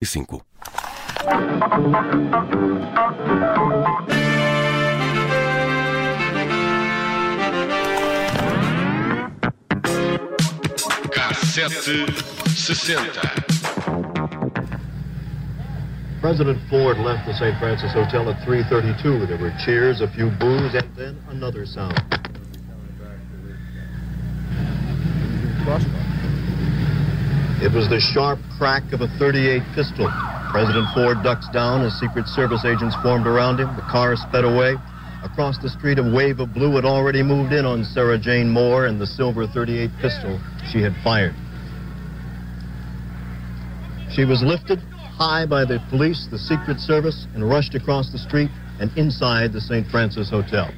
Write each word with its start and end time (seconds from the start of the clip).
e 0.00 0.06
cinco. 0.06 0.40
Cassete 11.10 12.06
60. 12.46 12.94
President 16.20 16.60
Ford 16.68 16.98
left 16.98 17.26
the 17.26 17.32
St. 17.34 17.58
Francis 17.58 17.92
Hotel 17.92 18.28
at 18.30 18.40
3:32. 18.46 19.26
There 19.26 19.36
were 19.36 19.52
cheers, 19.64 20.00
a 20.00 20.06
few 20.06 20.30
boos, 20.38 20.74
and 20.74 20.94
then 20.94 21.20
another 21.30 21.66
sound. 21.66 21.98
It 27.60 27.72
was 27.74 27.88
the 27.88 27.98
sharp 27.98 28.38
crack 28.56 28.92
of 28.92 29.00
a 29.00 29.08
38 29.18 29.62
pistol. 29.74 30.06
President 30.52 30.86
Ford 30.94 31.24
ducks 31.24 31.48
down 31.48 31.82
as 31.82 31.92
Secret 31.98 32.28
Service 32.28 32.64
agents 32.64 32.94
formed 33.02 33.26
around 33.26 33.58
him. 33.58 33.74
The 33.74 33.82
car 33.90 34.14
sped 34.14 34.44
away. 34.44 34.76
Across 35.24 35.58
the 35.58 35.68
street, 35.68 35.98
a 35.98 36.02
wave 36.04 36.38
of 36.38 36.54
blue 36.54 36.76
had 36.76 36.84
already 36.84 37.20
moved 37.20 37.52
in 37.52 37.66
on 37.66 37.82
Sarah 37.82 38.16
Jane 38.16 38.48
Moore 38.48 38.86
and 38.86 39.00
the 39.00 39.06
silver 39.06 39.44
38 39.44 39.90
pistol 40.00 40.38
she 40.70 40.80
had 40.80 40.94
fired. 41.02 41.34
She 44.14 44.24
was 44.24 44.40
lifted 44.40 44.78
high 45.18 45.44
by 45.44 45.64
the 45.64 45.82
police, 45.90 46.28
the 46.30 46.38
Secret 46.38 46.78
Service, 46.78 47.26
and 47.34 47.42
rushed 47.42 47.74
across 47.74 48.12
the 48.12 48.18
street 48.18 48.50
and 48.78 48.96
inside 48.96 49.52
the 49.52 49.60
St. 49.60 49.84
Francis 49.90 50.30
Hotel. 50.30 50.70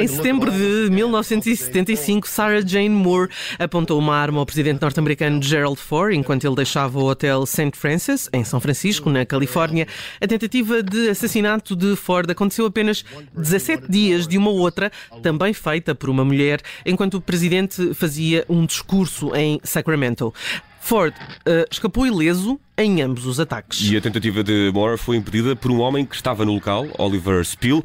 Em 0.00 0.06
setembro 0.08 0.50
de 0.50 0.90
1975, 0.90 2.28
Sarah 2.28 2.60
Jane 2.60 2.88
Moore 2.88 3.30
apontou 3.58 3.98
uma 3.98 4.16
arma 4.16 4.40
ao 4.40 4.46
presidente 4.46 4.82
norte-americano 4.82 5.40
Gerald 5.40 5.78
Ford 5.78 6.12
enquanto 6.12 6.44
ele 6.44 6.56
deixava 6.56 6.98
o 6.98 7.04
hotel 7.04 7.46
St. 7.46 7.70
Francis, 7.74 8.28
em 8.32 8.42
São 8.42 8.60
Francisco, 8.60 9.08
na 9.08 9.24
Califórnia. 9.24 9.86
A 10.20 10.26
tentativa 10.26 10.82
de 10.82 11.08
assassinato 11.08 11.76
de 11.76 11.94
Ford 11.94 12.28
aconteceu 12.30 12.66
apenas 12.66 13.04
17 13.32 13.88
dias 13.88 14.26
de 14.26 14.36
uma 14.36 14.50
outra, 14.50 14.90
também 15.22 15.52
feita 15.52 15.94
por 15.94 16.10
uma 16.10 16.24
mulher, 16.24 16.60
enquanto 16.84 17.14
o 17.14 17.20
presidente 17.20 17.94
fazia 17.94 18.44
um 18.48 18.66
discurso 18.66 19.34
em 19.36 19.60
Sacramento. 19.62 20.34
Ford 20.80 21.14
uh, 21.14 21.64
escapou 21.70 22.06
ileso 22.06 22.60
em 22.76 23.02
ambos 23.02 23.26
os 23.26 23.38
ataques. 23.38 23.80
E 23.88 23.96
a 23.96 24.00
tentativa 24.00 24.42
de 24.42 24.70
Moore 24.72 24.98
foi 24.98 25.16
impedida 25.16 25.54
por 25.54 25.70
um 25.70 25.80
homem 25.80 26.04
que 26.04 26.14
estava 26.14 26.44
no 26.44 26.54
local, 26.54 26.86
Oliver 26.98 27.44
Spill, 27.44 27.84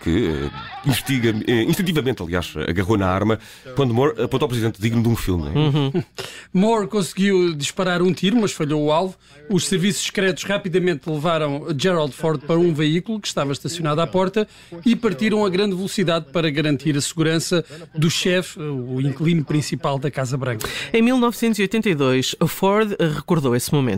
que 0.00 0.10
uh, 0.10 0.50
investiga, 0.84 1.30
uh, 1.30 1.50
instintivamente, 1.68 2.22
aliás, 2.22 2.52
agarrou 2.68 2.96
na 2.96 3.06
arma 3.06 3.38
quando 3.74 3.94
Moore 3.94 4.22
apontou 4.22 4.46
ao 4.46 4.48
presidente 4.48 4.80
digno 4.80 5.02
de 5.02 5.08
um 5.08 5.16
filme. 5.16 5.48
É? 5.48 5.58
Uhum. 5.58 6.04
Moore 6.52 6.88
conseguiu 6.88 7.54
disparar 7.54 8.02
um 8.02 8.12
tiro, 8.12 8.36
mas 8.36 8.52
falhou 8.52 8.84
o 8.84 8.92
alvo. 8.92 9.16
Os 9.48 9.66
serviços 9.66 10.04
secretos 10.04 10.42
rapidamente 10.44 11.08
levaram 11.08 11.66
Gerald 11.78 12.12
Ford 12.12 12.40
para 12.40 12.58
um 12.58 12.74
veículo 12.74 13.20
que 13.20 13.28
estava 13.28 13.52
estacionado 13.52 14.00
à 14.00 14.06
porta 14.06 14.48
e 14.84 14.96
partiram 14.96 15.44
a 15.44 15.48
grande 15.48 15.76
velocidade 15.76 16.26
para 16.32 16.50
garantir 16.50 16.96
a 16.96 17.00
segurança 17.00 17.64
do 17.94 18.10
chefe, 18.10 18.58
o 18.58 19.00
inquilino 19.00 19.44
principal 19.44 19.98
da 19.98 20.10
Casa 20.10 20.36
Branca. 20.36 20.68
Em 20.92 21.02
1982, 21.02 22.36
Ford 22.48 22.96
recordou 22.98 23.54
esse 23.54 23.72
momento. 23.72 23.95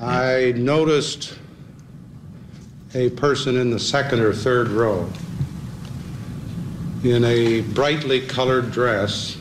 I 0.00 0.52
noticed 0.56 1.38
a 2.94 3.10
person 3.10 3.56
in 3.56 3.70
the 3.70 3.78
second 3.78 4.20
or 4.20 4.32
third 4.32 4.68
row 4.68 5.08
in 7.02 7.24
a 7.24 7.60
brightly 7.60 8.20
colored 8.20 8.70
dress 8.70 9.36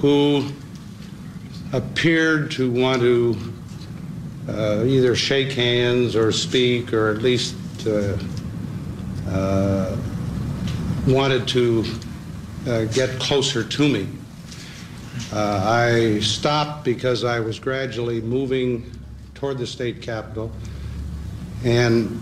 who 0.00 0.46
appeared 1.72 2.50
to 2.52 2.70
want 2.70 3.00
to 3.00 3.36
uh, 4.48 4.84
either 4.84 5.14
shake 5.14 5.52
hands 5.52 6.14
or 6.14 6.32
speak 6.32 6.92
or 6.92 7.10
at 7.10 7.22
least 7.22 7.56
uh, 7.86 8.16
uh, 9.28 9.96
wanted 11.06 11.48
to 11.48 11.84
uh, 12.66 12.84
get 12.86 13.18
closer 13.18 13.64
to 13.64 13.88
me. 13.88 14.06
Uh, 15.32 15.64
I 15.64 16.20
stopped 16.20 16.84
because 16.84 17.24
I 17.24 17.40
was 17.40 17.58
gradually 17.58 18.20
moving 18.20 18.84
toward 19.34 19.56
the 19.56 19.66
state 19.66 20.02
capitol. 20.02 20.52
And 21.64 22.20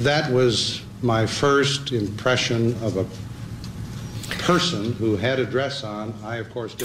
that 0.00 0.30
was 0.30 0.82
my 1.02 1.24
first 1.26 1.92
impression 1.92 2.74
of 2.82 2.96
a 2.98 3.06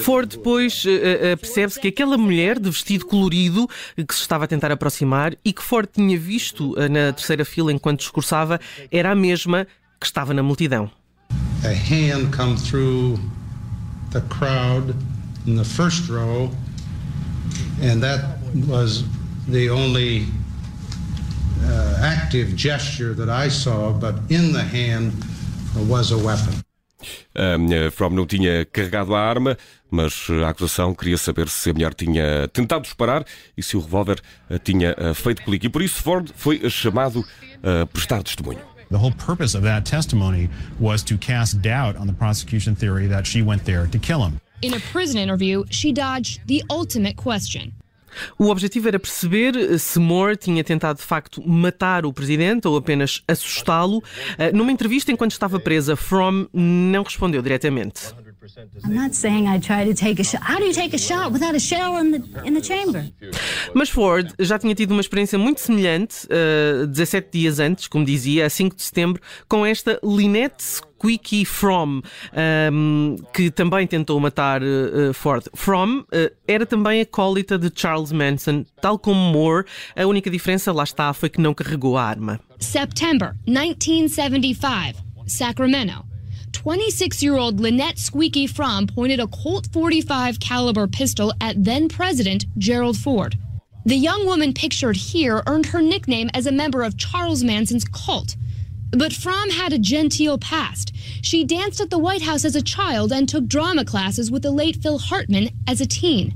Ford 0.02 0.30
depois 0.30 0.86
uh, 0.86 1.38
percebe-se 1.38 1.80
que 1.80 1.88
aquela 1.90 2.18
mulher 2.18 2.60
de 2.60 2.70
vestido 2.70 3.06
colorido 3.06 3.68
que 3.96 4.16
se 4.16 4.22
estava 4.22 4.46
a 4.46 4.48
tentar 4.48 4.72
aproximar 4.72 5.36
e 5.46 5.54
que 5.54 5.62
Ford 5.62 5.88
tinha 5.92 6.18
visto 6.18 6.76
na 6.90 7.14
terceira 7.14 7.46
fila 7.46 7.72
enquanto 7.72 8.00
discursava 8.00 8.60
era 8.92 9.12
a 9.12 9.16
mesma 9.16 9.68
que 10.00 10.06
estava 10.06 10.34
na 10.34 10.44
multidão. 10.44 10.90
A 11.64 11.70
hand 11.70 12.32
come 12.36 12.56
through 12.58 13.20
the 14.12 14.22
crowd 14.30 14.94
in 15.46 15.56
the 15.56 15.66
first 15.66 16.10
row 16.10 16.50
and 17.82 18.02
that 18.02 18.38
was 18.68 19.04
the 19.48 19.70
only 19.70 20.26
uh, 21.64 22.00
active 22.02 22.56
gesture 22.56 23.14
that 23.14 23.30
I 23.30 23.50
saw, 23.50 23.92
but 23.92 24.16
in 24.30 24.54
the 24.54 24.64
hand 24.64 25.14
was 25.90 26.12
a 26.12 26.18
weapon. 26.18 26.54
Uh, 27.36 27.92
From 27.92 28.16
não 28.16 28.26
tinha 28.26 28.66
carregado 28.66 29.14
a 29.14 29.20
arma, 29.20 29.58
mas 29.92 30.28
a 30.30 30.50
acusação 30.50 30.96
queria 30.96 31.18
saber 31.18 31.50
se 31.50 31.70
a 31.70 31.74
mulher 31.74 31.94
tinha 31.94 32.48
tentado 32.48 32.84
disparar 32.84 33.26
e 33.58 33.64
se 33.64 33.76
o 33.76 33.82
revólver 33.82 34.22
tinha 34.64 34.96
uh, 34.98 35.14
feito 35.14 35.42
clique. 35.44 35.66
E 35.66 35.70
por 35.70 35.82
isso 35.82 36.02
Ford 36.02 36.32
foi 36.36 36.70
chamado 36.70 37.26
a 37.62 37.86
prestar 37.88 38.24
testemunho. 38.24 38.62
The 38.90 39.00
whole 39.00 39.14
purpose 39.14 39.58
of 39.58 39.66
that 39.66 39.90
testimony 39.90 40.50
was 40.80 41.04
to 41.04 41.18
cast 41.18 41.62
doubt 41.62 41.98
on 41.98 42.06
the 42.06 42.14
prosecution 42.14 42.76
theory 42.76 43.08
that 43.08 43.28
she 43.28 43.42
went 43.42 43.66
there 43.66 43.88
to 43.88 43.98
kill 43.98 44.24
him. 44.24 44.40
In 44.64 44.74
a 44.76 44.80
prison 44.94 45.20
interview, 45.20 45.66
she 45.70 45.92
dodged 45.92 46.40
the 46.48 46.64
ultimate 46.72 47.16
question. 47.22 47.74
O 48.40 48.50
objetivo 48.50 48.88
era 48.88 48.98
perceber 48.98 49.78
se 49.78 50.00
Moore 50.00 50.38
tinha 50.38 50.64
tentado 50.64 51.00
de 51.00 51.06
facto 51.06 51.46
matar 51.46 52.06
o 52.06 52.14
presidente 52.14 52.66
ou 52.66 52.78
apenas 52.78 53.22
assustá-lo. 53.28 54.02
Eh, 54.38 54.54
numa 54.54 54.72
entrevista 54.72 55.12
enquanto 55.12 55.32
estava 55.32 55.60
presa, 55.60 55.98
From 55.98 56.48
não 56.54 57.04
respondeu 57.04 57.42
diretamente. 57.42 58.14
Mas 63.74 63.90
Ford 63.90 64.34
já 64.40 64.60
tinha 64.60 64.76
tido 64.76 64.92
uma 64.92 65.02
experiência 65.02 65.38
muito 65.38 65.62
semelhante, 65.62 66.26
uh, 66.26 66.84
eh, 66.84 66.88
17 66.88 67.30
dias 67.32 67.60
antes, 67.60 67.88
como 67.88 68.06
dizia, 68.06 68.46
a 68.46 68.50
5 68.50 68.76
de 68.76 68.84
setembro, 68.84 69.22
com 69.48 69.66
esta 69.66 70.00
Lynette 70.04 70.64
Squeaky 70.64 71.46
From, 71.46 72.00
um, 72.00 72.02
ehm, 72.34 73.16
que 73.34 73.52
também 73.52 73.86
tentou 73.86 74.20
matar 74.20 74.62
uh, 74.62 75.14
Ford. 75.14 75.46
From 75.54 76.00
uh, 76.00 76.06
era 76.48 76.66
também 76.66 77.02
acólita 77.02 77.58
de 77.58 77.72
Charles 77.74 78.12
Manson, 78.12 78.66
tal 78.82 78.98
como 78.98 79.20
Moore. 79.20 79.66
A 79.96 80.06
única 80.06 80.30
diferença, 80.30 80.72
lá 80.72 80.84
está, 80.84 81.14
foi 81.14 81.30
que 81.30 81.42
não 81.42 81.54
carregou 81.54 81.98
a 81.98 82.04
arma. 82.04 82.40
September 82.60 83.36
1975, 83.46 85.04
Sacramento. 85.28 86.13
26-year-old 86.54 87.60
Lynette 87.60 87.98
Squeaky 87.98 88.48
Fromm 88.48 88.88
pointed 88.88 89.20
a 89.20 89.28
Colt 89.28 89.68
45 89.74 90.40
caliber 90.40 90.88
pistol 90.88 91.34
at 91.42 91.62
then 91.62 91.90
President 91.90 92.46
Gerald 92.58 92.98
Ford. 92.98 93.38
The 93.86 93.96
young 93.96 94.26
woman 94.26 94.54
pictured 94.54 94.96
here 94.96 95.44
earned 95.46 95.66
her 95.68 95.82
nickname 95.82 96.30
as 96.34 96.46
a 96.46 96.52
member 96.52 96.84
of 96.84 96.98
Charles 96.98 97.44
Manson's 97.44 97.84
cult. 97.84 98.38
But 98.92 99.12
Fromm 99.12 99.50
had 99.50 99.74
a 99.74 99.80
genteel 99.80 100.38
past. 100.38 100.96
She 101.22 101.44
danced 101.44 101.82
at 101.82 101.90
the 101.90 101.98
White 101.98 102.22
House 102.22 102.46
as 102.46 102.56
a 102.56 102.62
child 102.62 103.12
and 103.12 103.28
took 103.28 103.48
drama 103.48 103.84
classes 103.84 104.32
with 104.32 104.44
the 104.44 104.52
late 104.52 104.78
Phil 104.82 105.00
Hartman 105.00 105.50
as 105.68 105.82
a 105.82 105.86
teen. 105.86 106.34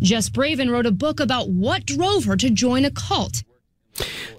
Jess 0.00 0.30
Braven 0.30 0.70
wrote 0.70 0.86
a 0.86 0.92
book 0.92 1.20
about 1.20 1.50
what 1.50 1.84
drove 1.84 2.24
her 2.24 2.36
to 2.36 2.48
join 2.48 2.84
a 2.84 2.90
cult. 2.90 3.42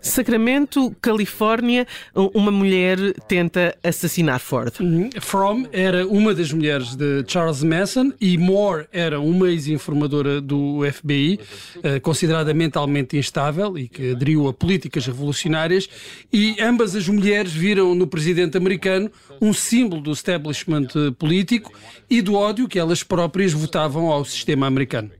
Sacramento, 0.01 0.95
Califórnia, 1.01 1.85
uma 2.33 2.51
mulher 2.51 2.97
tenta 3.27 3.75
assassinar 3.83 4.39
Ford. 4.39 4.73
Uhum. 4.79 5.09
From 5.19 5.65
era 5.71 6.07
uma 6.07 6.33
das 6.33 6.51
mulheres 6.51 6.95
de 6.95 7.23
Charles 7.27 7.63
Manson 7.63 8.11
e 8.19 8.37
Moore 8.37 8.87
era 8.91 9.19
uma 9.19 9.49
ex-informadora 9.49 10.39
do 10.39 10.79
FBI, 10.91 11.39
eh, 11.83 11.99
considerada 11.99 12.53
mentalmente 12.53 13.17
instável 13.17 13.77
e 13.77 13.87
que 13.87 14.11
aderiu 14.11 14.47
a 14.47 14.53
políticas 14.53 15.05
revolucionárias. 15.05 15.89
E 16.31 16.55
ambas 16.61 16.95
as 16.95 17.07
mulheres 17.07 17.51
viram 17.51 17.93
no 17.93 18.07
presidente 18.07 18.57
americano 18.57 19.11
um 19.41 19.53
símbolo 19.53 20.01
do 20.01 20.11
establishment 20.11 20.87
político 21.17 21.71
e 22.09 22.21
do 22.21 22.35
ódio 22.35 22.67
que 22.67 22.79
elas 22.79 23.03
próprias 23.03 23.53
votavam 23.53 24.07
ao 24.07 24.23
sistema 24.23 24.67
americano. 24.67 25.11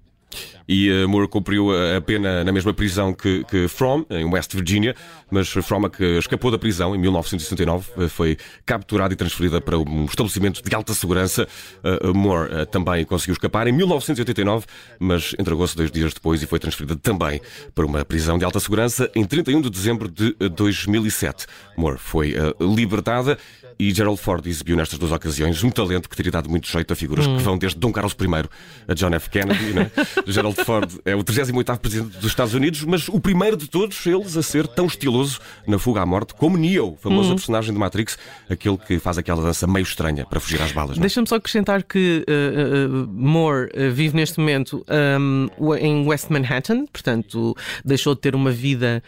E 0.67 0.91
uh, 0.91 1.07
Moore 1.07 1.27
cumpriu 1.27 1.69
a 1.95 2.01
pena 2.01 2.43
na 2.43 2.51
mesma 2.51 2.73
prisão 2.73 3.13
que, 3.13 3.43
que 3.45 3.67
From, 3.67 4.05
em 4.09 4.25
West 4.25 4.53
Virginia, 4.53 4.95
mas 5.31 5.47
From, 5.47 5.89
que 5.89 6.03
escapou 6.17 6.51
da 6.51 6.57
prisão 6.57 6.95
em 6.95 6.97
1969, 6.99 8.09
foi 8.09 8.37
capturada 8.65 9.13
e 9.13 9.17
transferida 9.17 9.61
para 9.61 9.77
um 9.77 10.05
estabelecimento 10.05 10.61
de 10.61 10.75
alta 10.75 10.93
segurança. 10.93 11.47
Uh, 11.83 12.13
Moore 12.13 12.65
também 12.71 13.05
conseguiu 13.05 13.33
escapar 13.33 13.67
em 13.67 13.71
1989, 13.71 14.65
mas 14.99 15.33
entregou-se 15.39 15.75
dois 15.75 15.91
dias 15.91 16.13
depois 16.13 16.41
e 16.41 16.45
foi 16.45 16.59
transferida 16.59 16.95
também 16.95 17.39
para 17.73 17.85
uma 17.85 18.03
prisão 18.03 18.37
de 18.37 18.45
alta 18.45 18.59
segurança 18.59 19.09
em 19.15 19.23
31 19.23 19.61
de 19.61 19.69
dezembro 19.69 20.09
de 20.09 20.33
2007. 20.49 21.45
Moore 21.77 21.97
foi 21.97 22.35
libertada 22.59 23.37
e 23.79 23.93
Gerald 23.93 24.19
Ford 24.19 24.45
exibiu 24.47 24.75
nestas 24.75 24.97
duas 24.97 25.11
ocasiões 25.11 25.63
um 25.63 25.69
talento 25.69 26.09
que 26.09 26.15
teria 26.15 26.31
dado 26.31 26.49
muito 26.49 26.67
jeito 26.67 26.91
a 26.91 26.95
figuras 26.95 27.27
hum. 27.27 27.37
que 27.37 27.43
vão 27.43 27.57
desde 27.57 27.77
Dom 27.77 27.91
Carlos 27.91 28.13
I 28.19 28.49
a 28.87 28.93
John 28.93 29.13
F. 29.13 29.29
Kennedy. 29.29 29.73
Né? 29.73 29.91
Gerald 30.25 30.56
Ford 30.63 30.91
é 31.05 31.15
o 31.15 31.23
38 31.23 31.79
presidente 31.79 32.17
dos 32.17 32.25
Estados 32.25 32.53
Unidos, 32.53 32.83
mas 32.83 33.07
o 33.07 33.19
primeiro 33.19 33.57
de 33.57 33.67
todos 33.67 34.05
eles 34.05 34.37
a 34.37 34.43
ser 34.43 34.67
tão 34.67 34.85
estiloso 34.85 35.39
na 35.65 35.77
fuga 35.79 36.01
à 36.01 36.05
morte 36.05 36.33
como 36.33 36.57
Neo, 36.57 36.97
famoso 37.01 37.31
hum. 37.31 37.35
personagem 37.35 37.73
de 37.73 37.79
Matrix, 37.79 38.17
aquele 38.49 38.77
que 38.77 38.99
faz 38.99 39.17
aquela 39.17 39.41
dança 39.41 39.67
meio 39.67 39.83
estranha 39.83 40.25
para 40.25 40.39
fugir 40.39 40.61
às 40.61 40.71
balas. 40.71 40.97
É? 40.97 41.01
Deixa-me 41.01 41.27
só 41.27 41.35
acrescentar 41.35 41.83
que 41.83 42.25
uh, 42.27 43.03
uh, 43.03 43.07
Moore 43.07 43.67
uh, 43.67 43.91
vive 43.91 44.15
neste 44.15 44.39
momento 44.39 44.85
um, 45.19 45.75
em 45.75 46.05
West 46.05 46.29
Manhattan, 46.29 46.85
portanto 46.87 47.55
deixou 47.83 48.15
de 48.15 48.21
ter 48.21 48.35
uma 48.35 48.51
vida 48.51 49.03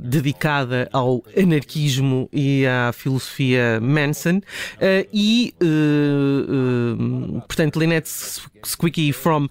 dedicada 0.00 0.88
ao 0.92 1.22
anarquismo 1.36 2.28
e 2.32 2.66
à 2.66 2.92
filosofia 2.92 3.78
Manson 3.80 4.38
uh, 4.38 5.08
e, 5.12 5.54
uh, 5.62 7.40
portanto, 7.42 7.78
Lynette 7.78 8.08
Squeaky 8.64 9.12
From 9.12 9.48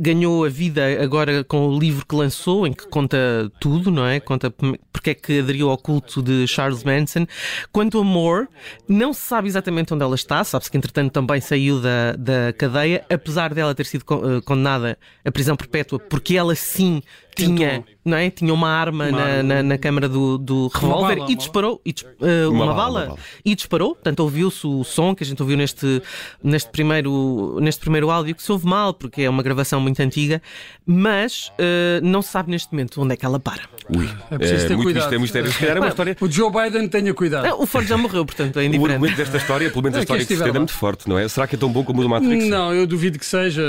ganhou 0.00 0.44
a 0.44 0.48
vida 0.48 0.63
agora 1.02 1.44
com 1.44 1.68
o 1.68 1.78
livro 1.78 2.06
que 2.06 2.14
lançou, 2.14 2.66
em 2.66 2.72
que 2.72 2.86
conta 2.88 3.50
tudo, 3.60 3.90
não 3.90 4.06
é? 4.06 4.20
Conta 4.20 4.52
porque 4.92 5.10
é 5.10 5.14
que 5.14 5.40
aderiu 5.40 5.70
ao 5.70 5.76
culto 5.76 6.22
de 6.22 6.46
Charles 6.46 6.84
Manson. 6.84 7.26
Quanto 7.72 7.98
a 7.98 8.04
Moore, 8.04 8.48
não 8.88 9.12
se 9.12 9.20
sabe 9.20 9.48
exatamente 9.48 9.92
onde 9.92 10.02
ela 10.02 10.14
está, 10.14 10.42
sabe-se 10.44 10.70
que 10.70 10.76
entretanto 10.76 11.12
também 11.12 11.40
saiu 11.40 11.80
da, 11.80 12.12
da 12.12 12.52
cadeia, 12.56 13.04
apesar 13.10 13.52
dela 13.52 13.74
ter 13.74 13.86
sido 13.86 14.04
condenada 14.04 14.98
à 15.24 15.32
prisão 15.32 15.56
perpétua, 15.56 15.98
porque 15.98 16.36
ela 16.36 16.54
sim 16.54 17.02
tinha, 17.34 17.84
não 18.04 18.16
é? 18.16 18.30
tinha 18.30 18.52
uma 18.52 18.68
arma, 18.68 19.08
uma 19.08 19.12
na, 19.12 19.42
na, 19.42 19.62
na, 19.62 19.78
câmara 19.78 20.08
do, 20.08 20.38
do 20.38 20.68
revólver 20.68 21.24
e 21.28 21.34
disparou 21.34 21.80
e, 21.84 21.90
uh, 21.90 22.50
uma, 22.50 22.64
uma, 22.64 22.74
bala, 22.74 23.00
uma, 23.00 23.06
bala, 23.06 23.18
e 23.44 23.54
disparou. 23.54 23.94
Portanto, 23.94 24.20
ouviu-se 24.20 24.66
o 24.66 24.84
som 24.84 25.14
que 25.14 25.22
a 25.22 25.26
gente 25.26 25.42
ouviu 25.42 25.56
neste, 25.56 26.02
neste, 26.42 26.70
primeiro, 26.70 27.58
neste 27.60 27.80
primeiro 27.80 28.10
áudio, 28.10 28.34
que 28.34 28.42
se 28.42 28.50
ouve 28.52 28.66
mal, 28.66 28.94
porque 28.94 29.22
é 29.22 29.30
uma 29.30 29.42
gravação 29.42 29.80
muito 29.80 30.00
antiga, 30.00 30.40
mas 30.86 31.48
uh, 31.58 32.00
não 32.02 32.22
se 32.22 32.30
sabe 32.30 32.50
neste 32.50 32.72
momento 32.72 33.00
onde 33.00 33.14
é 33.14 33.16
que 33.16 33.24
ela 33.24 33.40
para. 33.40 33.62
Ui, 33.94 34.08
é 34.30 34.38
preciso 34.38 34.68
ter 34.68 34.74
é, 34.74 34.76
cuidado. 34.76 35.08
Muito 35.10 35.20
mistério. 35.20 35.52
Se 35.52 35.58
calhar 35.58 35.76
é 35.76 35.80
uma 35.80 35.88
história... 35.88 36.16
O 36.20 36.30
Joe 36.30 36.50
Biden 36.50 36.88
tenha 36.88 37.12
cuidado. 37.12 37.46
Não, 37.46 37.62
o 37.62 37.66
Ford 37.66 37.86
já 37.86 37.96
morreu, 37.96 38.24
portanto 38.24 38.58
é 38.58 38.64
indiferente. 38.64 38.90
O 38.90 38.94
argumento 38.94 39.16
desta 39.16 39.36
história, 39.36 39.70
pelo 39.70 39.82
menos 39.82 39.96
a 39.96 40.00
é 40.00 40.02
história 40.02 40.24
que 40.24 40.36
se 40.36 40.42
é 40.42 40.52
muito 40.52 40.72
forte, 40.72 41.08
não 41.08 41.18
é? 41.18 41.28
Será 41.28 41.46
que 41.46 41.56
é 41.56 41.58
tão 41.58 41.70
bom 41.70 41.84
como 41.84 42.00
o 42.00 42.02
do 42.02 42.08
Matrix? 42.08 42.46
Não, 42.48 42.72
eu 42.72 42.86
duvido 42.86 43.18
que 43.18 43.26
seja. 43.26 43.62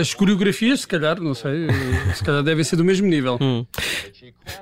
As 0.00 0.14
coreografias, 0.14 0.80
se 0.80 0.86
calhar, 0.86 1.20
não 1.20 1.34
sei, 1.34 1.68
se 2.14 2.24
calhar 2.24 2.42
devem 2.42 2.64
ser 2.64 2.76
do 2.76 2.84
mesmo 2.84 3.01
nível. 3.06 3.38
Hum. 3.40 3.64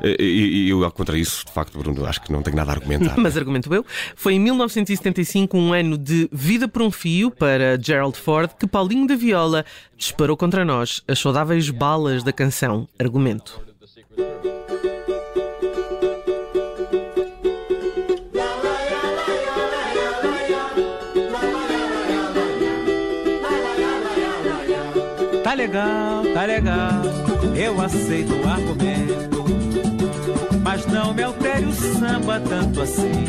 E, 0.02 0.66
e, 0.66 0.70
eu, 0.70 0.90
contra 0.90 1.18
isso, 1.18 1.44
de 1.44 1.52
facto, 1.52 1.78
Bruno, 1.78 2.06
acho 2.06 2.22
que 2.22 2.32
não 2.32 2.42
tenho 2.42 2.56
nada 2.56 2.72
a 2.72 2.74
argumentar. 2.74 3.16
Mas 3.18 3.36
argumento 3.36 3.72
eu. 3.74 3.84
Foi 4.14 4.34
em 4.34 4.40
1975 4.40 5.56
um 5.56 5.72
ano 5.72 5.98
de 5.98 6.28
vida 6.32 6.68
por 6.68 6.82
um 6.82 6.90
fio 6.90 7.30
para 7.30 7.80
Gerald 7.80 8.16
Ford 8.16 8.50
que 8.58 8.66
Paulinho 8.66 9.06
da 9.06 9.16
Viola 9.16 9.64
disparou 9.96 10.36
contra 10.36 10.64
nós 10.64 11.02
as 11.06 11.18
saudáveis 11.18 11.68
balas 11.70 12.22
da 12.22 12.32
canção 12.32 12.88
Argumento. 12.98 13.60
Tá 25.42 25.54
legal, 25.54 26.22
tá 26.32 26.44
legal, 26.44 27.02
eu 27.60 27.78
aceito 27.78 28.32
o 28.32 28.48
argumento. 28.48 29.44
Mas 30.62 30.86
não 30.86 31.12
me 31.12 31.22
altere 31.22 31.66
o 31.66 31.72
samba 31.72 32.40
tanto 32.40 32.80
assim. 32.80 33.26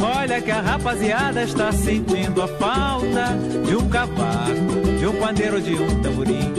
Olha 0.00 0.40
que 0.40 0.50
a 0.50 0.60
rapaziada 0.60 1.42
está 1.44 1.72
sentindo 1.72 2.42
a 2.42 2.48
falta 2.48 3.36
de 3.66 3.74
um 3.74 3.88
cavaco, 3.88 4.98
de 4.98 5.06
um 5.06 5.18
pandeiro, 5.18 5.60
de 5.62 5.74
um 5.74 6.02
tamborim. 6.02 6.52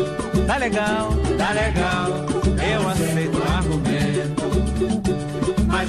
Tá 0.48 0.58
legal, 0.58 1.10
tá 1.38 1.52
legal, 1.52 2.10
eu 2.74 2.90
aceito 2.90 3.38
o 3.38 3.42
argumento. 3.44 3.53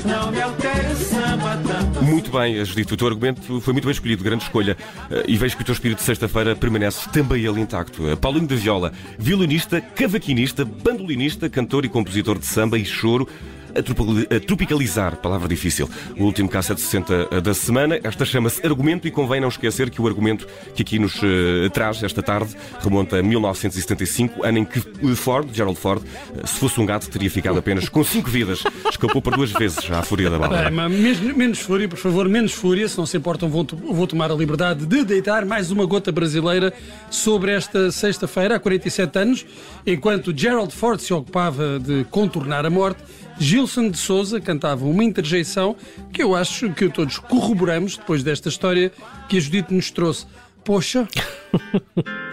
Não 0.04 0.30
me 0.30 0.38
o 0.38 0.96
samba 0.96 1.58
tanto 1.66 1.94
muito 2.04 2.30
bem, 2.30 2.62
Judito. 2.64 2.94
O 2.94 2.96
teu 2.96 3.08
argumento 3.08 3.60
foi 3.60 3.72
muito 3.72 3.84
bem 3.84 3.92
escolhido, 3.92 4.22
grande 4.22 4.44
escolha. 4.44 4.76
Eh, 5.10 5.24
e 5.28 5.36
vejo 5.36 5.56
que 5.56 5.62
o 5.62 5.64
teu 5.64 5.72
espírito 5.72 5.98
de 5.98 6.04
sexta-feira 6.04 6.54
permanece 6.54 7.08
também 7.10 7.44
ele 7.44 7.60
intacto. 7.60 8.08
Eh, 8.08 8.16
Paulinho 8.16 8.46
da 8.46 8.54
Viola, 8.54 8.92
violinista, 9.18 9.80
cavaquinista, 9.80 10.64
bandolinista, 10.64 11.48
cantor 11.48 11.84
e 11.84 11.88
compositor 11.88 12.38
de 12.38 12.46
samba 12.46 12.78
e 12.78 12.84
choro 12.84 13.28
a 13.76 14.40
tropicalizar, 14.40 15.16
palavra 15.16 15.48
difícil, 15.48 15.88
o 16.18 16.24
último 16.24 16.48
K760 16.48 17.40
da 17.40 17.54
semana. 17.54 17.98
Esta 18.02 18.24
chama-se 18.24 18.64
Argumento 18.64 19.06
e 19.06 19.10
convém 19.10 19.40
não 19.40 19.48
esquecer 19.48 19.90
que 19.90 20.00
o 20.00 20.06
argumento 20.06 20.46
que 20.74 20.82
aqui 20.82 20.98
nos 20.98 21.16
uh, 21.16 21.70
traz 21.72 22.02
esta 22.02 22.22
tarde 22.22 22.54
remonta 22.80 23.18
a 23.18 23.22
1975, 23.22 24.44
ano 24.44 24.58
em 24.58 24.64
que 24.64 24.80
Ford, 25.14 25.48
Gerald 25.52 25.78
Ford, 25.78 26.02
se 26.44 26.58
fosse 26.58 26.80
um 26.80 26.86
gato, 26.86 27.08
teria 27.08 27.30
ficado 27.30 27.58
apenas 27.58 27.88
com 27.88 28.02
cinco 28.04 28.30
vidas. 28.30 28.62
Escapou 28.90 29.20
por 29.20 29.34
duas 29.34 29.52
vezes 29.52 29.90
à 29.90 30.02
fúria 30.02 30.30
da 30.30 30.38
bala. 30.38 30.70
Menos, 30.70 31.20
menos 31.20 31.58
fúria, 31.60 31.88
por 31.88 31.98
favor, 31.98 32.28
menos 32.28 32.52
fúria. 32.52 32.88
Se 32.88 32.98
não 32.98 33.06
se 33.06 33.16
importam, 33.16 33.48
vou, 33.48 33.66
vou 33.66 34.06
tomar 34.06 34.30
a 34.30 34.34
liberdade 34.34 34.86
de 34.86 35.04
deitar 35.04 35.44
mais 35.44 35.70
uma 35.70 35.84
gota 35.86 36.12
brasileira 36.12 36.72
sobre 37.10 37.52
esta 37.52 37.90
sexta-feira, 37.90 38.56
há 38.56 38.60
47 38.60 39.18
anos, 39.18 39.46
enquanto 39.86 40.36
Gerald 40.36 40.72
Ford 40.72 41.00
se 41.00 41.12
ocupava 41.12 41.78
de 41.78 42.04
contornar 42.10 42.66
a 42.66 42.70
morte. 42.70 43.02
Gilson 43.38 43.90
de 43.90 43.98
Souza 43.98 44.40
cantava 44.40 44.84
uma 44.84 45.02
interjeição 45.04 45.76
que 46.12 46.22
eu 46.22 46.34
acho 46.34 46.70
que 46.72 46.88
todos 46.88 47.18
corroboramos 47.18 47.96
depois 47.96 48.22
desta 48.22 48.48
história 48.48 48.92
que 49.28 49.36
a 49.36 49.40
Judite 49.40 49.74
nos 49.74 49.90
trouxe. 49.90 50.26
Poxa. 50.64 51.08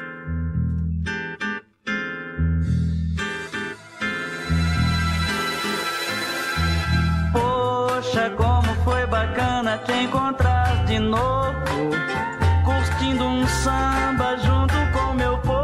Poxa, 7.33 8.29
como 8.37 8.73
foi 8.83 9.05
bacana 9.07 9.77
te 9.79 9.93
encontrar 9.93 10.85
de 10.85 10.99
novo, 10.99 11.51
curtindo 12.63 13.23
um 13.23 13.47
samba 13.47 14.37
junto 14.37 14.75
com 14.93 15.13
meu 15.13 15.37
povo. 15.39 15.61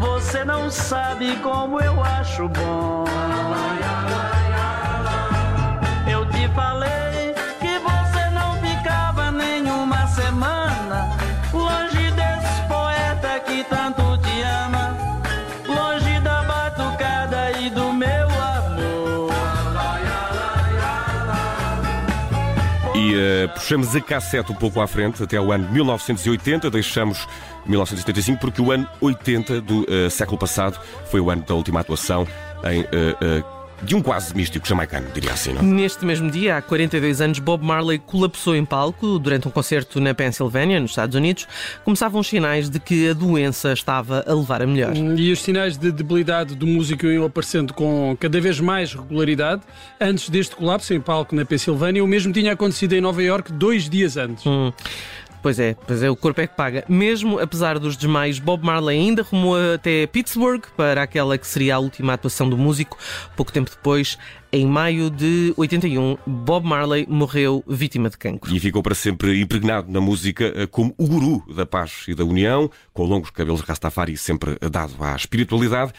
Você 0.00 0.44
não 0.44 0.70
sabe 0.70 1.36
como 1.36 1.80
eu 1.80 2.02
acho 2.02 2.48
bom. 2.48 3.04
Puxamos 23.72 23.96
a 23.96 24.00
cassete 24.02 24.52
um 24.52 24.54
pouco 24.54 24.82
à 24.82 24.86
frente, 24.86 25.22
até 25.22 25.40
o 25.40 25.50
ano 25.50 25.66
1980, 25.72 26.70
deixamos 26.70 27.26
1975, 27.64 28.38
porque 28.38 28.60
o 28.60 28.70
ano 28.70 28.86
80 29.00 29.62
do 29.62 29.80
uh, 29.80 30.10
século 30.10 30.36
passado 30.36 30.78
foi 31.10 31.20
o 31.20 31.30
ano 31.30 31.42
da 31.42 31.54
última 31.54 31.80
atuação 31.80 32.28
em. 32.64 32.82
Uh, 32.82 33.51
de 33.82 33.96
um 33.96 34.02
quase 34.02 34.34
místico 34.36 34.66
jamaicano, 34.66 35.08
diria 35.12 35.32
assim, 35.32 35.52
não? 35.52 35.62
Neste 35.62 36.04
mesmo 36.04 36.30
dia, 36.30 36.56
há 36.56 36.62
42 36.62 37.20
anos, 37.20 37.38
Bob 37.38 37.64
Marley 37.64 37.98
colapsou 37.98 38.54
em 38.54 38.64
palco 38.64 39.18
durante 39.18 39.48
um 39.48 39.50
concerto 39.50 40.00
na 40.00 40.14
Pensilvânia, 40.14 40.78
nos 40.78 40.92
Estados 40.92 41.16
Unidos. 41.16 41.48
Começavam 41.84 42.20
os 42.20 42.26
sinais 42.26 42.70
de 42.70 42.78
que 42.78 43.10
a 43.10 43.12
doença 43.12 43.72
estava 43.72 44.24
a 44.26 44.32
levar 44.32 44.62
a 44.62 44.66
melhor. 44.66 44.94
E 44.94 45.32
os 45.32 45.42
sinais 45.42 45.76
de 45.76 45.90
debilidade 45.90 46.54
do 46.54 46.66
músico 46.66 47.06
iam 47.06 47.24
aparecendo 47.24 47.74
com 47.74 48.16
cada 48.18 48.40
vez 48.40 48.60
mais 48.60 48.94
regularidade. 48.94 49.62
Antes 50.00 50.28
deste 50.28 50.54
colapso 50.54 50.94
em 50.94 51.00
palco 51.00 51.34
na 51.34 51.44
Pensilvânia, 51.44 52.04
o 52.04 52.06
mesmo 52.06 52.32
tinha 52.32 52.52
acontecido 52.52 52.92
em 52.92 53.00
Nova 53.00 53.22
York 53.22 53.52
dois 53.52 53.88
dias 53.88 54.16
antes. 54.16 54.46
Hum. 54.46 54.72
Pois 55.42 55.58
é, 55.58 55.74
pois 55.86 56.02
é, 56.04 56.08
o 56.08 56.14
corpo 56.14 56.40
é 56.40 56.46
que 56.46 56.54
paga. 56.54 56.84
Mesmo 56.88 57.40
apesar 57.40 57.76
dos 57.78 57.96
desmaios, 57.96 58.38
Bob 58.38 58.64
Marley 58.64 58.96
ainda 58.96 59.24
rumou 59.24 59.56
até 59.74 60.06
Pittsburgh 60.06 60.62
para 60.76 61.02
aquela 61.02 61.36
que 61.36 61.46
seria 61.46 61.74
a 61.74 61.78
última 61.80 62.14
atuação 62.14 62.48
do 62.48 62.56
músico. 62.56 62.96
Pouco 63.34 63.52
tempo 63.52 63.68
depois, 63.68 64.16
Em 64.54 64.66
maio 64.66 65.08
de 65.08 65.54
81, 65.56 66.18
Bob 66.26 66.66
Marley 66.66 67.06
morreu 67.08 67.64
vítima 67.66 68.10
de 68.10 68.18
cancro. 68.18 68.54
E 68.54 68.60
ficou 68.60 68.82
para 68.82 68.94
sempre 68.94 69.40
impregnado 69.40 69.90
na 69.90 69.98
música 69.98 70.52
eh, 70.54 70.66
como 70.66 70.94
o 70.98 71.06
guru 71.06 71.42
da 71.54 71.64
paz 71.64 72.04
e 72.06 72.14
da 72.14 72.22
união, 72.22 72.70
com 72.92 73.04
longos 73.04 73.30
cabelos 73.30 73.62
Rastafari 73.62 74.14
sempre 74.18 74.58
dado 74.70 74.92
à 75.02 75.16
espiritualidade. 75.16 75.94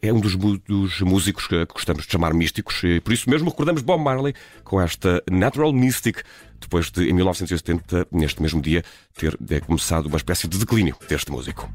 É 0.00 0.10
um 0.10 0.20
dos, 0.20 0.36
dos 0.36 1.02
músicos 1.02 1.46
que 1.46 1.66
gostamos 1.66 2.06
de 2.06 2.10
chamar 2.10 2.32
místicos, 2.32 2.82
e 2.82 2.98
por 2.98 3.12
isso 3.12 3.28
mesmo 3.28 3.50
recordamos 3.50 3.82
Bob 3.82 4.02
Marley 4.02 4.32
com 4.64 4.80
esta 4.80 5.22
Natural 5.30 5.70
Mystic, 5.70 6.22
depois 6.58 6.90
de, 6.90 7.10
em 7.10 7.12
1970, 7.12 8.08
neste 8.10 8.40
mesmo 8.40 8.62
dia, 8.62 8.82
ter 9.18 9.38
é, 9.50 9.60
começado 9.60 10.06
uma 10.06 10.16
espécie 10.16 10.48
de 10.48 10.56
declínio 10.56 10.96
deste 11.06 11.30
músico. 11.30 11.70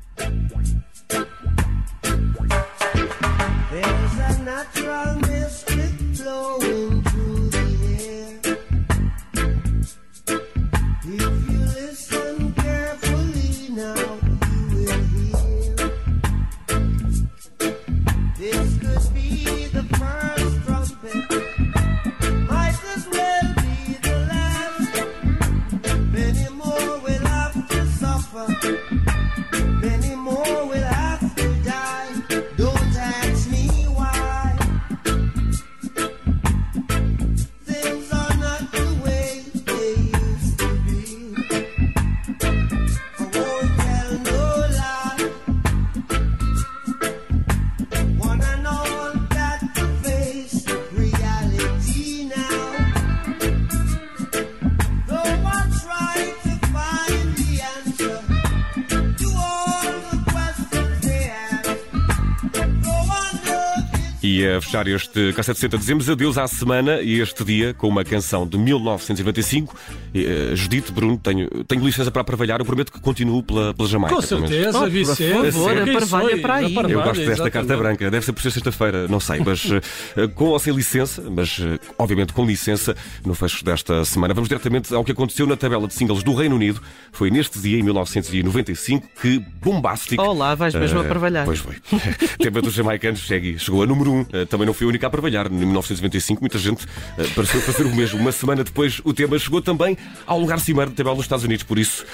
A 64.55 64.61
fechar 64.61 64.87
este 64.87 65.33
Cassete 65.33 65.59
60 65.59 65.77
dizemos 65.77 66.09
adeus 66.09 66.37
à 66.37 66.47
semana 66.47 67.01
e 67.01 67.19
este 67.19 67.43
dia 67.43 67.73
com 67.73 67.87
uma 67.87 68.03
canção 68.03 68.47
de 68.47 68.57
1995. 68.57 69.73
Uh, 69.73 70.55
Judite, 70.55 70.91
Bruno, 70.91 71.17
tenho, 71.17 71.47
tenho 71.65 71.83
licença 71.83 72.11
para 72.11 72.21
aparvalhar, 72.21 72.59
eu 72.59 72.65
prometo 72.65 72.91
que 72.91 72.99
continuo 72.99 73.41
pela, 73.41 73.73
pela 73.73 73.87
Jamaica. 73.87 74.15
Com 74.15 74.21
certeza, 74.21 74.79
oh, 74.79 74.89
Vicente. 74.89 75.33
Por 75.33 75.51
favor, 75.51 75.89
aparvalha 75.89 76.41
para 76.41 76.53
aí. 76.55 76.75
Eu 76.75 77.01
gosto 77.01 77.25
desta 77.25 77.49
carta 77.49 77.77
branca, 77.77 78.11
deve 78.11 78.25
ser 78.25 78.33
por 78.33 78.41
ser 78.41 78.51
sexta-feira, 78.51 79.07
não 79.07 79.19
sei, 79.19 79.39
mas 79.39 79.65
uh, 79.65 80.29
com 80.35 80.45
ou 80.45 80.59
sem 80.59 80.73
licença, 80.73 81.23
mas 81.29 81.57
uh, 81.59 81.79
obviamente 81.97 82.33
com 82.33 82.45
licença, 82.45 82.95
no 83.25 83.33
fecho 83.33 83.63
desta 83.63 84.03
semana. 84.05 84.33
Vamos 84.33 84.49
diretamente 84.49 84.93
ao 84.93 85.03
que 85.03 85.11
aconteceu 85.11 85.47
na 85.47 85.55
tabela 85.55 85.87
de 85.87 85.93
singles 85.93 86.23
do 86.23 86.33
Reino 86.33 86.55
Unido. 86.55 86.81
Foi 87.11 87.31
neste 87.31 87.59
dia, 87.59 87.79
em 87.79 87.83
1995, 87.83 89.07
que 89.21 89.39
Bombastic. 89.61 90.19
Olá, 90.19 90.55
vais 90.55 90.75
mesmo 90.75 90.99
uh, 90.99 91.05
aparvalhar. 91.05 91.45
Pois 91.45 91.59
foi. 91.59 91.75
Tema 92.39 92.61
dos 92.61 92.73
jamaicanos 92.73 93.21
chegou 93.57 93.83
a 93.83 93.85
número 93.85 94.11
1. 94.11 94.19
Um. 94.19 94.25
Uh, 94.43 94.45
também 94.45 94.65
não 94.65 94.73
fui 94.73 94.85
a 94.85 94.89
única 94.89 95.07
a 95.07 95.09
trabalhar. 95.09 95.47
Em 95.47 95.55
1995, 95.55 96.41
muita 96.41 96.57
gente 96.57 96.83
uh, 96.83 97.29
pareceu 97.35 97.61
fazer 97.61 97.83
o 97.83 97.95
mesmo. 97.95 98.19
Uma 98.19 98.31
semana 98.31 98.63
depois, 98.63 99.01
o 99.03 99.13
tema 99.13 99.37
chegou 99.39 99.61
também 99.61 99.97
ao 100.25 100.39
lugar 100.39 100.59
cimeiro 100.59 100.91
de 100.91 100.97
tabela 100.97 101.15
nos 101.15 101.25
Estados 101.25 101.43
Unidos. 101.45 101.63
Por 101.63 101.77
isso, 101.77 102.05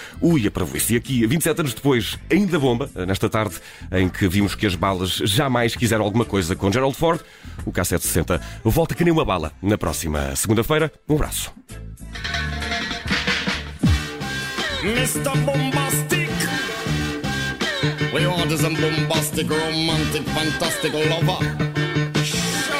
para 0.53 0.65
isso. 0.77 0.93
E 0.93 0.95
aqui, 0.95 1.25
27 1.25 1.59
anos 1.59 1.73
depois, 1.73 2.17
ainda 2.31 2.59
bomba, 2.59 2.89
uh, 2.95 3.05
nesta 3.05 3.29
tarde 3.29 3.55
em 3.91 4.07
que 4.09 4.27
vimos 4.27 4.55
que 4.55 4.65
as 4.65 4.75
balas 4.75 5.11
jamais 5.23 5.75
quiseram 5.75 6.03
alguma 6.03 6.25
coisa 6.25 6.55
com 6.55 6.71
Gerald 6.71 6.95
Ford, 6.95 7.19
o 7.65 7.71
K760 7.71 8.39
volta 8.63 8.95
que 8.95 9.03
nem 9.03 9.11
uma 9.11 9.25
bala 9.25 9.51
na 9.61 9.77
próxima 9.77 10.35
segunda-feira. 10.35 10.91
Um 11.07 11.15
abraço. 11.15 11.51
Mr. 14.83 15.35
Bombastic. 15.45 16.29
We 18.11 18.23
is 18.25 18.63
a 18.63 18.69
bombastic, 18.69 19.47
romantic, 19.47 20.23
fantastic 20.23 20.93
lover. 20.93 21.68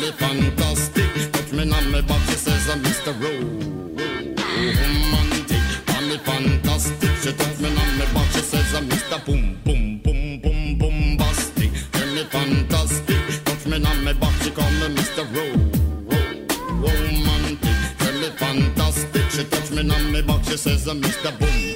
me 0.00 0.10
fantastic. 0.12 1.32
Touch 1.32 1.52
me 1.52 1.62
on 1.72 1.90
my 1.90 2.00
back, 2.00 2.20
she 2.28 2.36
says 2.36 2.68
I'm 2.68 2.82
Mr. 2.82 3.12
Romantic, 4.62 5.62
tell 5.86 6.02
me 6.02 6.18
fantastic. 6.18 7.10
She 7.22 7.32
touch 7.32 7.58
me 7.60 7.68
on 7.68 7.98
my 7.98 8.04
back, 8.12 8.30
she 8.32 8.40
says 8.40 8.74
I'm 8.74 8.88
Mr. 8.88 9.24
Boom 9.24 9.58
Boom 9.64 9.98
Boom 10.02 10.40
Boom 10.40 10.78
Bombastic, 10.78 11.70
tell 11.92 12.08
me 12.14 12.24
fantastic. 12.24 13.44
Touch 13.44 13.66
me 13.66 13.76
on 13.84 14.04
my 14.04 14.12
back, 14.12 14.42
she 14.42 14.50
call 14.50 14.70
me 14.70 14.88
Mr. 14.96 15.24
Romantic, 16.82 17.76
me 18.20 18.30
fantastic. 18.36 19.30
She 19.30 19.44
touch 19.44 19.70
me 19.70 19.80
on 19.80 20.12
my 20.12 20.20
back, 20.22 20.44
she 20.44 20.56
says 20.56 20.86
I'm 20.86 21.00
Mr. 21.00 21.38
Boom 21.38 21.46
Boom. 21.48 21.75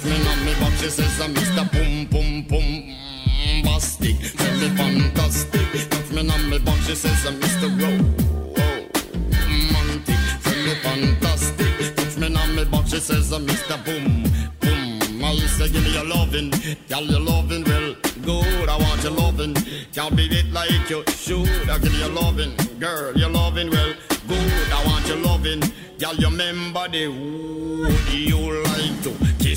She 0.81 0.89
says, 0.89 1.21
I'm 1.21 1.33
Mr. 1.35 1.71
Boom 1.71 2.05
Boom 2.07 2.41
Boom. 2.47 2.59
Mm, 2.59 3.63
Bombastic, 3.63 4.17
tell 4.35 4.57
me 4.57 4.69
fantastic. 4.75 5.89
Touch 5.91 6.09
me 6.11 6.27
on 6.27 6.49
me 6.49 6.57
box, 6.57 6.87
she 6.87 6.95
says, 6.95 7.23
I'm 7.27 7.39
Mr. 7.39 7.69
Romantic, 7.69 8.17
tell 10.41 10.55
me 10.65 10.73
fantastic. 10.81 11.95
Touch 11.95 12.17
me 12.17 12.35
on 12.35 12.55
me 12.55 12.65
box, 12.65 12.89
she 12.89 12.99
says, 12.99 13.31
uh, 13.31 13.35
I'm 13.35 13.45
Mr. 13.45 13.77
Boom 13.85 14.23
Boom. 14.59 15.23
I 15.23 15.35
say, 15.45 15.69
give 15.69 15.83
me 15.83 15.93
your 15.93 16.03
loving, 16.05 16.49
girl, 16.89 17.03
your 17.03 17.19
loving, 17.19 17.63
well, 17.63 17.93
good. 18.23 18.67
I 18.67 18.75
want 18.77 19.03
your 19.03 19.11
loving, 19.11 19.53
can't 19.93 20.15
beat 20.15 20.33
it 20.33 20.51
like 20.51 20.89
you 20.89 21.03
should. 21.09 21.47
I 21.69 21.77
give 21.77 21.93
you 21.93 21.99
your 21.99 22.09
loving, 22.09 22.55
girl, 22.79 23.15
your 23.15 23.29
loving, 23.29 23.69
well, 23.69 23.93
good. 24.27 24.71
I 24.73 24.83
want 24.87 25.05
your 25.07 25.17
loving, 25.17 25.61
you 25.99 26.07
remember 26.27 26.87
the 26.89 27.07
wood 27.07 28.09
you 28.11 28.63
like 28.63 28.70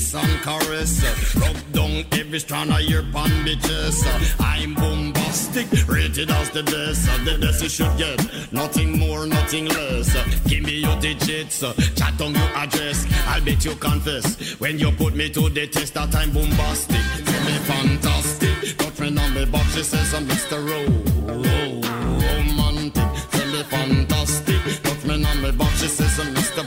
kiss 0.05 0.15
and 0.15 0.41
caress. 0.41 1.35
Rub 1.35 1.71
down 1.71 2.05
every 2.11 2.39
strand 2.39 2.71
of 2.71 2.81
your 2.81 3.03
pan 3.03 3.29
bitches. 3.45 4.05
I'm 4.39 4.73
bombastic. 4.73 5.67
Rated 5.87 6.29
as 6.31 6.49
the 6.51 6.63
best, 6.63 7.05
the 7.25 7.37
best 7.39 7.63
you 7.63 7.69
should 7.69 7.97
get. 7.97 8.19
Nothing 8.51 8.99
more, 8.99 9.25
nothing 9.25 9.65
less. 9.65 10.13
Give 10.47 10.63
me 10.63 10.79
your 10.81 10.99
digits, 10.99 11.59
chat 11.95 12.21
on 12.21 12.33
your 12.33 12.51
address. 12.55 13.05
I'll 13.27 13.43
bet 13.43 13.65
you 13.65 13.75
confess 13.75 14.59
when 14.59 14.79
you 14.79 14.91
put 14.91 15.15
me 15.15 15.29
to 15.29 15.49
the 15.49 15.67
test 15.67 15.93
that 15.95 16.15
I'm 16.15 16.31
bombastic. 16.31 17.01
Tell 17.25 17.43
me 17.45 17.57
fantastic. 17.69 18.77
Got 18.77 18.93
friend 18.93 19.19
on 19.19 19.33
me 19.33 19.45
box, 19.45 19.75
she 19.75 19.83
says 19.83 20.13
I'm 20.13 20.25
Mr. 20.27 20.57
Ro- 20.69 21.33
Ro- 21.33 21.81
Romantic. 22.21 23.09
Tell 23.31 23.47
me 23.51 23.63
fantastic. 23.63 24.83
Got 24.83 24.97
friend 24.97 25.25
on 25.25 25.41
me 25.41 25.51
box, 25.51 25.81
she 25.81 25.87
says 25.87 26.19
I'm 26.19 26.33
Mr. 26.35 26.63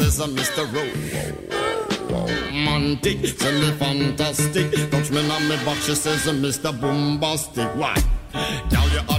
says 0.00 0.18
I'm 0.20 0.34
Mr. 0.34 0.64
Ro- 0.72 0.96
romantic, 2.10 3.36
tell 3.38 3.52
me 3.60 3.70
fantastic. 3.72 4.90
Touch 4.90 5.10
me 5.10 5.30
on 5.30 5.48
me 5.48 5.56
box, 5.64 5.84
she 5.86 5.94
says, 5.94 6.24
Mr. 6.26 6.72
Bombastic. 6.80 7.68
Why? 7.76 7.94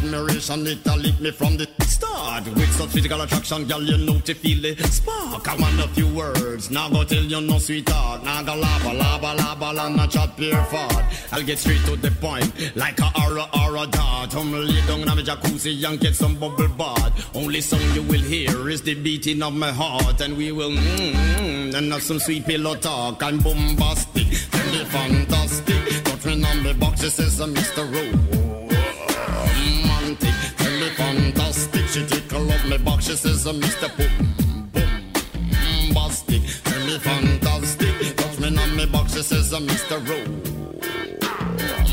Admiration, 0.04 0.66
it 0.66 0.88
a 0.88 0.96
lick 0.96 1.20
me 1.20 1.30
from 1.30 1.58
the 1.58 1.68
start. 1.84 2.44
With 2.46 2.72
such 2.72 2.90
physical 2.90 3.22
attraction, 3.22 3.68
girl, 3.68 3.84
you 3.84 3.98
know 3.98 4.20
to 4.22 4.34
feel 4.34 4.60
the 4.60 4.76
spark. 4.88 5.48
I 5.48 5.56
want 5.56 5.80
a 5.80 5.88
few 5.90 6.08
words, 6.08 6.72
now 6.72 6.90
go 6.90 7.04
tell 7.04 7.22
you 7.22 7.40
no 7.40 7.60
sweetheart. 7.60 8.24
Now 8.24 8.42
go 8.42 8.56
lava, 8.56 8.94
lava, 8.94 9.36
lava, 9.36 9.74
la, 9.74 9.90
not 9.90 10.10
chat 10.10 10.36
pure 10.36 10.64
fart. 10.66 11.06
I'll 11.32 11.44
get 11.44 11.60
straight 11.60 11.86
to 11.86 11.96
the 11.98 12.10
point, 12.10 12.76
like 12.76 13.00
a 13.00 13.12
aura, 13.22 13.46
aura 13.54 13.86
dart. 13.86 14.36
I'm 14.36 14.52
lay 14.52 14.82
down 14.88 15.02
in 15.02 15.06
my 15.06 15.22
jacuzzi 15.22 15.88
and 15.88 16.00
get 16.00 16.16
some 16.16 16.36
bubble 16.36 16.68
bath. 16.70 17.36
Only 17.36 17.62
song 17.62 17.84
you 17.94 18.02
will 18.02 18.22
hear 18.22 18.70
is 18.70 18.82
the 18.82 18.96
beating 18.96 19.44
of 19.44 19.54
my 19.54 19.72
heart, 19.72 20.20
and 20.20 20.36
we 20.36 20.52
will 20.52 20.72
mm, 20.72 21.14
mm, 21.14 21.76
and 21.76 21.94
have 21.94 22.02
some 22.02 22.18
sweet 22.18 22.48
pillow 22.48 22.74
talk. 22.74 23.22
I'm 23.22 23.38
bombastic, 23.38 24.28
me 24.28 24.84
fantastic. 24.86 26.02
Me 26.24 26.34
on 26.34 26.62
the 26.62 26.76
box, 26.76 27.02
it 27.02 27.10
says 27.10 27.40
I'm 27.40 27.52
Mr. 27.56 27.84
Romantic, 27.84 28.31
Up 32.50 32.66
my 32.68 32.78
box, 32.78 33.06
she 33.08 33.16
says 33.16 33.46
I'm 33.46 33.60
Mr. 33.62 33.88
Boom, 33.98 34.30
boom, 34.74 35.94
bombastic. 35.94 36.42
Tell 36.64 36.86
me 36.86 36.98
fantastic. 37.00 38.16
Touch 38.18 38.40
me 38.40 38.48
on 38.58 38.76
my 38.78 38.86
box, 38.86 39.14
she 39.14 39.22
says 39.22 39.54
I'm 39.54 39.68
Mr. 39.68 40.00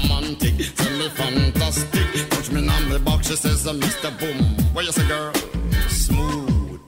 Romantic, 0.09 0.75
tell 0.76 0.99
me 0.99 1.09
fantastic. 1.11 2.31
Touch 2.31 2.50
me 2.50 2.69
on 2.69 2.88
my 2.88 2.99
box, 2.99 3.28
she 3.28 3.37
says 3.37 3.67
I'm 3.67 3.81
Mr. 3.81 4.11
Boom. 4.19 4.45
What 4.75 4.85
you 4.85 4.93
say, 4.93 5.07
girl? 5.09 5.33
Smooth. 5.88 6.81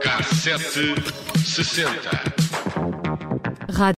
Cassete 0.00 0.96
60. 1.44 2.35